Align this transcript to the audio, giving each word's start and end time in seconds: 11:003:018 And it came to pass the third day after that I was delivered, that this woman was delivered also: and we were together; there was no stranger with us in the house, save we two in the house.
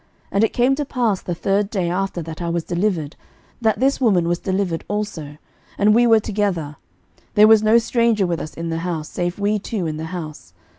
11:003:018 0.31 0.31
And 0.31 0.43
it 0.45 0.53
came 0.53 0.73
to 0.73 0.85
pass 0.85 1.21
the 1.21 1.35
third 1.35 1.69
day 1.69 1.87
after 1.87 2.23
that 2.23 2.41
I 2.41 2.49
was 2.49 2.63
delivered, 2.63 3.15
that 3.61 3.79
this 3.79 4.01
woman 4.01 4.27
was 4.27 4.39
delivered 4.39 4.83
also: 4.87 5.37
and 5.77 5.93
we 5.93 6.07
were 6.07 6.19
together; 6.19 6.77
there 7.35 7.47
was 7.47 7.61
no 7.61 7.77
stranger 7.77 8.25
with 8.25 8.41
us 8.41 8.55
in 8.55 8.69
the 8.69 8.79
house, 8.79 9.09
save 9.09 9.37
we 9.37 9.59
two 9.59 9.85
in 9.85 9.97
the 9.97 10.05
house. 10.05 10.53